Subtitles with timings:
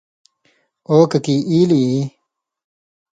[0.89, 1.97] ”او ککی ایلیۡ ای“